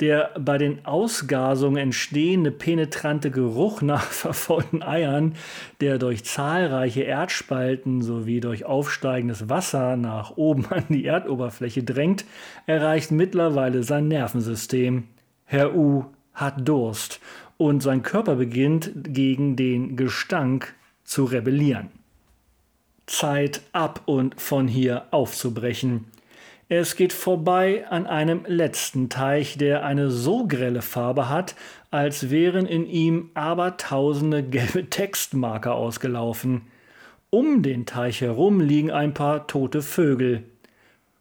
Der 0.00 0.30
bei 0.38 0.56
den 0.56 0.84
Ausgasungen 0.86 1.76
entstehende 1.76 2.50
penetrante 2.50 3.30
Geruch 3.30 3.82
nach 3.82 4.02
verfaulten 4.02 4.82
Eiern, 4.82 5.34
der 5.80 5.98
durch 5.98 6.24
zahlreiche 6.24 7.02
Erdspalten 7.02 8.02
sowie 8.02 8.40
durch 8.40 8.64
aufsteigendes 8.64 9.48
Wasser 9.48 9.96
nach 9.96 10.36
oben 10.36 10.66
an 10.66 10.84
die 10.88 11.04
Erdoberfläche 11.04 11.82
drängt, 11.82 12.24
erreicht 12.66 13.10
mittlerweile 13.10 13.82
sein 13.82 14.08
Nervensystem. 14.08 15.04
Herr 15.44 15.74
U 15.74 16.04
hat 16.32 16.66
Durst 16.66 17.20
und 17.58 17.82
sein 17.82 18.02
Körper 18.02 18.36
beginnt 18.36 18.90
gegen 19.08 19.56
den 19.56 19.96
Gestank 19.96 20.74
zu 21.04 21.24
rebellieren. 21.24 21.90
Zeit 23.06 23.60
ab 23.72 24.02
und 24.06 24.40
von 24.40 24.68
hier 24.68 25.06
aufzubrechen. 25.10 26.06
Es 26.72 26.94
geht 26.94 27.12
vorbei 27.12 27.84
an 27.90 28.06
einem 28.06 28.44
letzten 28.46 29.08
Teich, 29.08 29.58
der 29.58 29.84
eine 29.84 30.08
so 30.08 30.46
grelle 30.46 30.82
Farbe 30.82 31.28
hat, 31.28 31.56
als 31.90 32.30
wären 32.30 32.64
in 32.64 32.86
ihm 32.86 33.30
abertausende 33.34 34.44
gelbe 34.44 34.88
Textmarker 34.88 35.74
ausgelaufen. 35.74 36.62
Um 37.28 37.64
den 37.64 37.86
Teich 37.86 38.20
herum 38.20 38.60
liegen 38.60 38.92
ein 38.92 39.14
paar 39.14 39.48
tote 39.48 39.82
Vögel. 39.82 40.44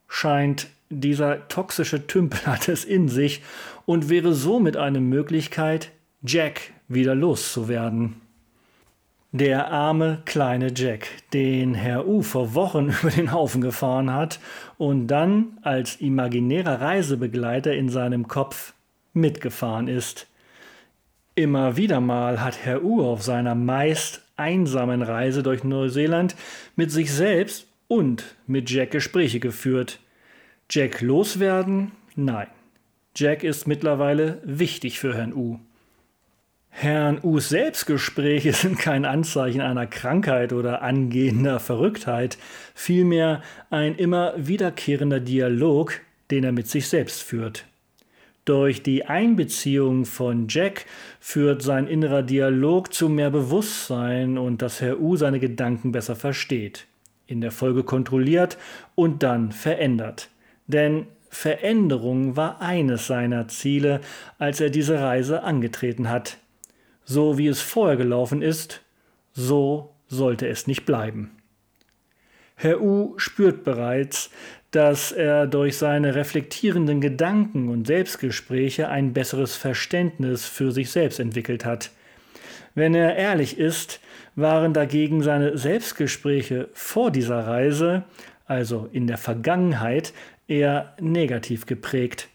Scheint 0.07 0.67
dieser 0.91 1.47
toxische 1.47 2.05
Tümpel 2.05 2.45
hat 2.45 2.69
es 2.69 2.85
in 2.85 3.09
sich 3.09 3.41
und 3.87 4.07
wäre 4.07 4.35
somit 4.35 4.77
eine 4.77 4.99
Möglichkeit, 4.99 5.89
Jack 6.21 6.61
wieder 6.87 7.15
loszuwerden. 7.15 8.21
Der 9.31 9.69
arme 9.71 10.23
kleine 10.25 10.71
Jack, 10.75 11.07
den 11.33 11.75
Herr 11.75 12.07
U 12.07 12.23
vor 12.23 12.55
Wochen 12.55 12.89
über 13.01 13.11
den 13.11 13.31
Haufen 13.31 13.61
gefahren 13.61 14.11
hat 14.11 14.39
und 14.79 15.05
dann 15.05 15.59
als 15.61 15.97
imaginärer 15.97 16.81
Reisebegleiter 16.81 17.75
in 17.75 17.89
seinem 17.89 18.27
Kopf 18.27 18.73
mitgefahren 19.13 19.87
ist. 19.87 20.25
Immer 21.35 21.77
wieder 21.77 22.01
mal 22.01 22.41
hat 22.41 22.65
Herr 22.65 22.83
U 22.83 23.03
auf 23.03 23.21
seiner 23.21 23.53
meist 23.53 24.23
einsamen 24.35 25.03
Reise 25.03 25.43
durch 25.43 25.63
Neuseeland 25.63 26.35
mit 26.75 26.91
sich 26.91 27.13
selbst 27.13 27.67
und 27.87 28.35
mit 28.47 28.71
Jack 28.71 28.89
Gespräche 28.89 29.39
geführt. 29.39 29.99
Jack 30.71 31.01
loswerden? 31.01 31.91
Nein. 32.15 32.47
Jack 33.15 33.43
ist 33.43 33.67
mittlerweile 33.67 34.41
wichtig 34.43 34.97
für 34.97 35.15
Herrn 35.15 35.33
U. 35.33 35.59
Herrn 36.81 37.19
U's 37.23 37.49
Selbstgespräche 37.49 38.53
sind 38.53 38.79
kein 38.79 39.03
Anzeichen 39.03 39.59
einer 39.59 39.85
Krankheit 39.85 40.53
oder 40.53 40.81
angehender 40.81 41.59
Verrücktheit, 41.59 42.37
vielmehr 42.73 43.41
ein 43.69 43.95
immer 43.95 44.33
wiederkehrender 44.37 45.19
Dialog, 45.19 45.99
den 46.31 46.45
er 46.45 46.53
mit 46.53 46.69
sich 46.69 46.87
selbst 46.87 47.21
führt. 47.21 47.65
Durch 48.45 48.81
die 48.81 49.05
Einbeziehung 49.05 50.05
von 50.05 50.47
Jack 50.47 50.85
führt 51.19 51.63
sein 51.63 51.85
innerer 51.85 52.23
Dialog 52.23 52.93
zu 52.93 53.09
mehr 53.09 53.29
Bewusstsein 53.29 54.37
und 54.37 54.61
dass 54.61 54.79
Herr 54.79 55.01
U 55.01 55.17
seine 55.17 55.41
Gedanken 55.41 55.91
besser 55.91 56.15
versteht, 56.15 56.87
in 57.27 57.41
der 57.41 57.51
Folge 57.51 57.83
kontrolliert 57.83 58.57
und 58.95 59.21
dann 59.21 59.51
verändert. 59.51 60.29
Denn 60.67 61.07
Veränderung 61.29 62.37
war 62.37 62.61
eines 62.61 63.05
seiner 63.07 63.49
Ziele, 63.49 63.99
als 64.37 64.61
er 64.61 64.69
diese 64.69 65.01
Reise 65.01 65.43
angetreten 65.43 66.09
hat. 66.09 66.37
So 67.09 67.39
wie 67.39 67.47
es 67.47 67.59
vorher 67.59 67.97
gelaufen 67.97 68.43
ist, 68.43 68.81
so 69.33 69.95
sollte 70.05 70.47
es 70.47 70.67
nicht 70.67 70.85
bleiben. 70.85 71.31
Herr 72.53 72.81
U 72.81 73.17
spürt 73.17 73.63
bereits, 73.63 74.29
dass 74.69 75.11
er 75.11 75.47
durch 75.47 75.75
seine 75.77 76.13
reflektierenden 76.13 77.01
Gedanken 77.01 77.69
und 77.69 77.87
Selbstgespräche 77.87 78.89
ein 78.89 79.13
besseres 79.13 79.55
Verständnis 79.55 80.45
für 80.45 80.71
sich 80.71 80.91
selbst 80.91 81.19
entwickelt 81.19 81.65
hat. 81.65 81.89
Wenn 82.75 82.93
er 82.93 83.15
ehrlich 83.15 83.57
ist, 83.57 84.01
waren 84.35 84.73
dagegen 84.73 85.23
seine 85.23 85.57
Selbstgespräche 85.57 86.69
vor 86.73 87.09
dieser 87.09 87.39
Reise, 87.39 88.03
also 88.45 88.87
in 88.91 89.07
der 89.07 89.17
Vergangenheit, 89.17 90.13
eher 90.47 90.93
negativ 91.01 91.65
geprägt. 91.65 92.27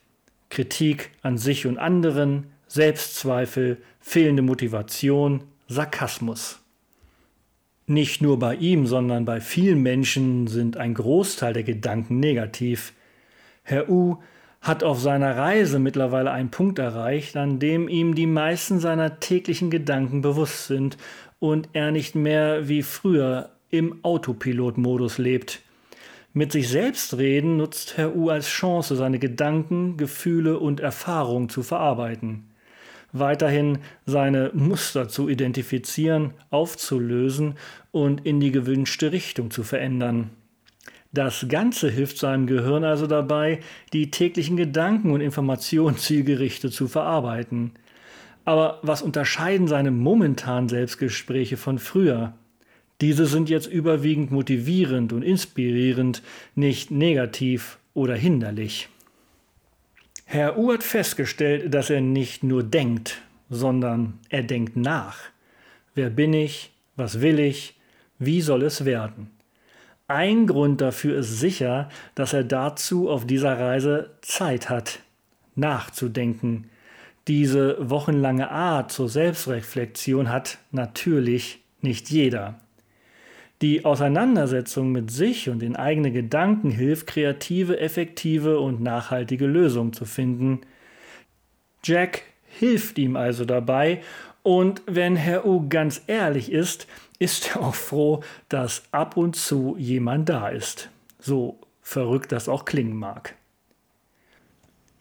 Kritik 0.50 1.12
an 1.22 1.38
sich 1.38 1.64
und 1.64 1.78
anderen, 1.78 2.48
Selbstzweifel, 2.74 3.76
fehlende 4.00 4.42
Motivation, 4.42 5.44
Sarkasmus. 5.68 6.58
Nicht 7.86 8.20
nur 8.20 8.40
bei 8.40 8.56
ihm, 8.56 8.88
sondern 8.88 9.24
bei 9.24 9.40
vielen 9.40 9.80
Menschen 9.80 10.48
sind 10.48 10.76
ein 10.76 10.94
Großteil 10.94 11.52
der 11.52 11.62
Gedanken 11.62 12.18
negativ. 12.18 12.92
Herr 13.62 13.88
U 13.88 14.16
hat 14.60 14.82
auf 14.82 14.98
seiner 14.98 15.36
Reise 15.36 15.78
mittlerweile 15.78 16.32
einen 16.32 16.50
Punkt 16.50 16.80
erreicht, 16.80 17.36
an 17.36 17.60
dem 17.60 17.88
ihm 17.88 18.16
die 18.16 18.26
meisten 18.26 18.80
seiner 18.80 19.20
täglichen 19.20 19.70
Gedanken 19.70 20.20
bewusst 20.20 20.66
sind 20.66 20.96
und 21.38 21.68
er 21.74 21.92
nicht 21.92 22.16
mehr 22.16 22.66
wie 22.66 22.82
früher 22.82 23.50
im 23.70 24.04
Autopilotmodus 24.04 25.18
lebt. 25.18 25.60
Mit 26.32 26.50
sich 26.50 26.68
selbst 26.68 27.18
reden 27.18 27.56
nutzt 27.56 27.96
Herr 27.96 28.16
U 28.16 28.30
als 28.30 28.48
Chance, 28.48 28.96
seine 28.96 29.20
Gedanken, 29.20 29.96
Gefühle 29.96 30.58
und 30.58 30.80
Erfahrungen 30.80 31.48
zu 31.48 31.62
verarbeiten 31.62 32.48
weiterhin 33.14 33.78
seine 34.04 34.50
Muster 34.52 35.08
zu 35.08 35.30
identifizieren, 35.30 36.34
aufzulösen 36.50 37.54
und 37.92 38.26
in 38.26 38.40
die 38.40 38.50
gewünschte 38.50 39.12
Richtung 39.12 39.50
zu 39.50 39.62
verändern. 39.62 40.30
Das 41.12 41.46
Ganze 41.48 41.88
hilft 41.88 42.18
seinem 42.18 42.48
Gehirn 42.48 42.82
also 42.82 43.06
dabei, 43.06 43.60
die 43.92 44.10
täglichen 44.10 44.56
Gedanken 44.56 45.12
und 45.12 45.20
Informationen 45.20 45.96
zielgerichtet 45.96 46.74
zu 46.74 46.88
verarbeiten. 46.88 47.72
Aber 48.44 48.80
was 48.82 49.00
unterscheiden 49.00 49.68
seine 49.68 49.92
momentanen 49.92 50.68
Selbstgespräche 50.68 51.56
von 51.56 51.78
früher? 51.78 52.34
Diese 53.00 53.26
sind 53.26 53.48
jetzt 53.48 53.66
überwiegend 53.66 54.32
motivierend 54.32 55.12
und 55.12 55.22
inspirierend, 55.22 56.22
nicht 56.54 56.90
negativ 56.90 57.78
oder 57.94 58.14
hinderlich. 58.14 58.88
Herr 60.34 60.58
U 60.58 60.72
hat 60.72 60.82
festgestellt, 60.82 61.72
dass 61.72 61.90
er 61.90 62.00
nicht 62.00 62.42
nur 62.42 62.64
denkt, 62.64 63.22
sondern 63.50 64.18
er 64.30 64.42
denkt 64.42 64.74
nach. 64.76 65.18
Wer 65.94 66.10
bin 66.10 66.32
ich? 66.32 66.72
Was 66.96 67.20
will 67.20 67.38
ich? 67.38 67.78
Wie 68.18 68.40
soll 68.40 68.64
es 68.64 68.84
werden? 68.84 69.30
Ein 70.08 70.48
Grund 70.48 70.80
dafür 70.80 71.20
ist 71.20 71.38
sicher, 71.38 71.88
dass 72.16 72.32
er 72.32 72.42
dazu 72.42 73.08
auf 73.08 73.28
dieser 73.28 73.60
Reise 73.60 74.10
Zeit 74.22 74.70
hat, 74.70 74.98
nachzudenken. 75.54 76.68
Diese 77.28 77.88
wochenlange 77.88 78.50
Art 78.50 78.90
zur 78.90 79.08
Selbstreflexion 79.08 80.30
hat 80.30 80.58
natürlich 80.72 81.62
nicht 81.80 82.10
jeder. 82.10 82.58
Die 83.64 83.86
Auseinandersetzung 83.86 84.92
mit 84.92 85.10
sich 85.10 85.48
und 85.48 85.60
den 85.60 85.74
eigenen 85.74 86.12
Gedanken 86.12 86.70
hilft, 86.70 87.06
kreative, 87.06 87.80
effektive 87.80 88.60
und 88.60 88.82
nachhaltige 88.82 89.46
Lösungen 89.46 89.94
zu 89.94 90.04
finden. 90.04 90.60
Jack 91.82 92.24
hilft 92.58 92.98
ihm 92.98 93.16
also 93.16 93.46
dabei 93.46 94.02
und 94.42 94.82
wenn 94.84 95.16
Herr 95.16 95.46
U 95.46 95.66
ganz 95.66 96.02
ehrlich 96.08 96.52
ist, 96.52 96.86
ist 97.18 97.56
er 97.56 97.62
auch 97.62 97.74
froh, 97.74 98.22
dass 98.50 98.82
ab 98.90 99.16
und 99.16 99.34
zu 99.34 99.76
jemand 99.78 100.28
da 100.28 100.50
ist. 100.50 100.90
So 101.18 101.58
verrückt 101.80 102.32
das 102.32 102.50
auch 102.50 102.66
klingen 102.66 102.98
mag. 102.98 103.34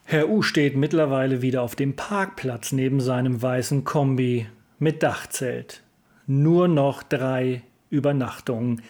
Herr 0.06 0.30
U 0.30 0.42
steht 0.42 0.78
mittlerweile 0.78 1.42
wieder 1.42 1.64
auf 1.64 1.76
dem 1.76 1.98
Parkplatz 1.98 2.72
neben 2.72 3.02
seinem 3.02 3.42
weißen 3.42 3.84
Kombi 3.84 4.48
mit 4.80 5.04
Dachzelt. 5.04 5.84
Nur 6.28 6.70
noch 6.70 7.04
drei 7.04 7.64
Übernachtung. 7.94 8.82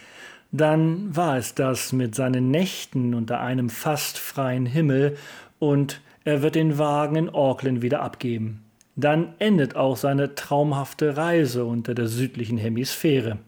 Dann 0.50 1.14
war 1.14 1.36
es 1.36 1.54
das 1.54 1.92
mit 1.92 2.14
seinen 2.14 2.50
Nächten 2.50 3.14
unter 3.14 3.40
einem 3.40 3.68
fast 3.68 4.18
freien 4.18 4.66
Himmel 4.66 5.16
und 5.58 6.00
er 6.24 6.42
wird 6.42 6.54
den 6.54 6.78
Wagen 6.78 7.16
in 7.16 7.28
Auckland 7.28 7.82
wieder 7.82 8.00
abgeben. 8.00 8.64
Dann 8.96 9.34
endet 9.38 9.76
auch 9.76 9.96
seine 9.96 10.34
traumhafte 10.34 11.16
Reise 11.16 11.64
unter 11.64 11.94
der 11.94 12.06
südlichen 12.06 12.56
Hemisphäre. 12.56 13.38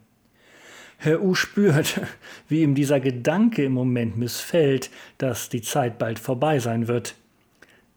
Herr 0.99 1.23
U 1.23 1.35
spürt, 1.35 2.01
wie 2.49 2.63
ihm 2.63 2.75
dieser 2.75 3.01
Gedanke 3.01 3.65
im 3.65 3.73
Moment 3.73 4.17
missfällt, 4.17 4.91
dass 5.19 5.49
die 5.49 5.63
Zeit 5.63 5.99
bald 5.99 6.19
vorbei 6.19 6.59
sein 6.59 6.89
wird. 6.89 7.15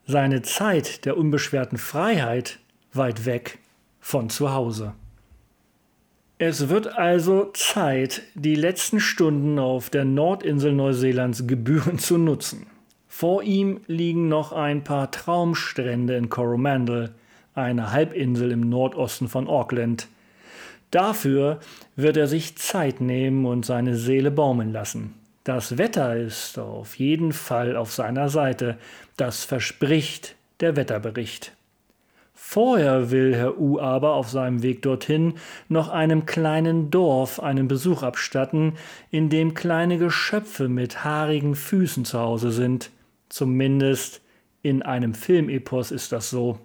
Seine 0.06 0.42
Zeit 0.44 1.06
der 1.06 1.18
unbeschwerten 1.18 1.78
Freiheit 1.78 2.60
weit 2.94 3.26
weg 3.26 3.60
von 4.00 4.30
zu 4.30 4.54
Hause. 4.54 4.94
Es 6.42 6.70
wird 6.70 6.98
also 6.98 7.52
Zeit, 7.54 8.22
die 8.34 8.56
letzten 8.56 9.02
Stunden 9.02 9.60
auf 9.60 9.90
der 9.90 10.06
Nordinsel 10.06 10.72
Neuseelands 10.72 11.48
gebührend 11.48 12.00
zu 12.00 12.18
nutzen. 12.18 12.66
Vor 13.10 13.44
ihm 13.44 13.82
liegen 13.88 14.30
noch 14.30 14.54
ein 14.54 14.86
paar 14.86 15.12
Traumstrände 15.12 16.16
in 16.16 16.30
Coromandel, 16.30 17.12
einer 17.56 17.92
Halbinsel 17.92 18.54
im 18.54 18.70
Nordosten 18.70 19.28
von 19.28 19.50
Auckland. 19.50 20.08
Dafür 20.92 21.60
wird 21.98 22.16
er 22.16 22.28
sich 22.28 22.56
Zeit 22.56 23.02
nehmen 23.02 23.46
und 23.46 23.66
seine 23.66 23.98
Seele 23.98 24.32
baumeln 24.32 24.72
lassen. 24.72 25.16
Das 25.44 25.78
Wetter 25.78 26.16
ist 26.16 26.58
auf 26.58 26.96
jeden 26.96 27.34
Fall 27.34 27.76
auf 27.76 27.92
seiner 27.92 28.30
Seite, 28.30 28.78
das 29.18 29.44
verspricht 29.44 30.36
der 30.62 30.78
Wetterbericht. 30.78 31.52
Vorher 32.42 33.12
will 33.12 33.36
Herr 33.36 33.60
U 33.60 33.80
aber 33.80 34.14
auf 34.14 34.30
seinem 34.30 34.64
Weg 34.64 34.82
dorthin 34.82 35.36
noch 35.68 35.90
einem 35.90 36.26
kleinen 36.26 36.90
Dorf 36.90 37.40
einen 37.40 37.68
Besuch 37.68 38.02
abstatten, 38.02 38.74
in 39.12 39.30
dem 39.30 39.54
kleine 39.54 40.00
Geschöpfe 40.00 40.68
mit 40.68 41.04
haarigen 41.04 41.54
Füßen 41.54 42.06
zu 42.06 42.18
Hause 42.18 42.52
sind. 42.52 42.90
Zumindest 43.28 44.22
in 44.64 44.82
einem 44.82 45.14
Filmepos 45.14 45.92
ist 45.92 46.12
das 46.12 46.32
so. 46.32 46.58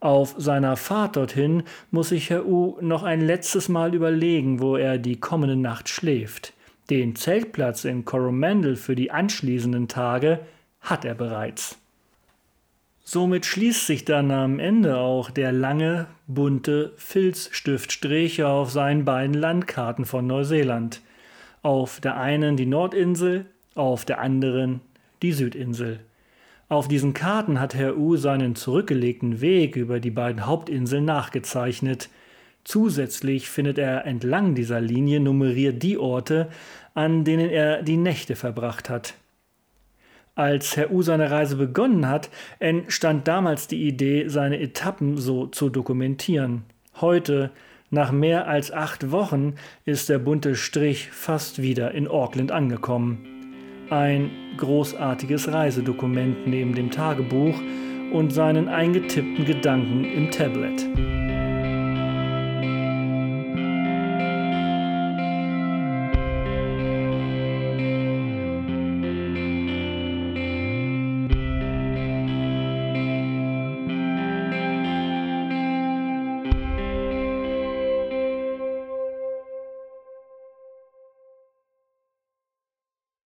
Auf 0.00 0.34
seiner 0.36 0.76
Fahrt 0.76 1.14
dorthin 1.14 1.62
muss 1.92 2.08
sich 2.08 2.30
Herr 2.30 2.44
U 2.46 2.78
noch 2.80 3.04
ein 3.04 3.20
letztes 3.20 3.68
Mal 3.68 3.94
überlegen, 3.94 4.58
wo 4.58 4.76
er 4.76 4.98
die 4.98 5.20
kommende 5.20 5.54
Nacht 5.54 5.88
schläft. 5.88 6.54
Den 6.90 7.14
Zeltplatz 7.14 7.84
in 7.84 8.04
Coromandel 8.04 8.74
für 8.74 8.96
die 8.96 9.12
anschließenden 9.12 9.86
Tage 9.86 10.40
hat 10.80 11.04
er 11.04 11.14
bereits. 11.14 11.78
Somit 13.06 13.44
schließt 13.44 13.86
sich 13.86 14.06
dann 14.06 14.30
am 14.30 14.58
Ende 14.58 14.96
auch 14.96 15.30
der 15.30 15.52
lange, 15.52 16.06
bunte 16.26 16.94
Filzstiftstrich 16.96 18.42
auf 18.42 18.70
seinen 18.70 19.04
beiden 19.04 19.34
Landkarten 19.34 20.06
von 20.06 20.26
Neuseeland. 20.26 21.02
Auf 21.62 22.00
der 22.00 22.16
einen 22.16 22.56
die 22.56 22.64
Nordinsel, 22.64 23.44
auf 23.74 24.06
der 24.06 24.20
anderen 24.20 24.80
die 25.22 25.32
Südinsel. 25.32 26.00
Auf 26.70 26.88
diesen 26.88 27.12
Karten 27.12 27.60
hat 27.60 27.74
Herr 27.74 27.98
U 27.98 28.16
seinen 28.16 28.54
zurückgelegten 28.54 29.42
Weg 29.42 29.76
über 29.76 30.00
die 30.00 30.10
beiden 30.10 30.46
Hauptinseln 30.46 31.04
nachgezeichnet. 31.04 32.08
Zusätzlich 32.64 33.50
findet 33.50 33.76
er 33.76 34.06
entlang 34.06 34.54
dieser 34.54 34.80
Linie 34.80 35.20
nummeriert 35.20 35.82
die 35.82 35.98
Orte, 35.98 36.48
an 36.94 37.24
denen 37.24 37.50
er 37.50 37.82
die 37.82 37.98
Nächte 37.98 38.34
verbracht 38.34 38.88
hat. 38.88 39.12
Als 40.36 40.76
Herr 40.76 40.90
U 40.90 41.00
seine 41.02 41.30
Reise 41.30 41.54
begonnen 41.54 42.08
hat, 42.08 42.28
entstand 42.58 43.28
damals 43.28 43.68
die 43.68 43.86
Idee, 43.86 44.26
seine 44.26 44.58
Etappen 44.58 45.16
so 45.16 45.46
zu 45.46 45.68
dokumentieren. 45.68 46.64
Heute, 47.00 47.52
nach 47.90 48.10
mehr 48.10 48.48
als 48.48 48.72
acht 48.72 49.12
Wochen, 49.12 49.54
ist 49.84 50.08
der 50.08 50.18
bunte 50.18 50.56
Strich 50.56 51.08
fast 51.12 51.62
wieder 51.62 51.92
in 51.92 52.08
Auckland 52.08 52.50
angekommen. 52.50 53.86
Ein 53.90 54.30
großartiges 54.56 55.52
Reisedokument 55.52 56.48
neben 56.48 56.74
dem 56.74 56.90
Tagebuch 56.90 57.60
und 58.12 58.32
seinen 58.32 58.68
eingetippten 58.68 59.44
Gedanken 59.44 60.04
im 60.04 60.32
Tablet. 60.32 61.23